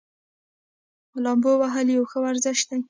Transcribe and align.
لامبو 1.23 1.51
وهل 1.61 1.87
یو 1.97 2.03
ښه 2.11 2.17
ورزش 2.25 2.59
دی. 2.69 2.77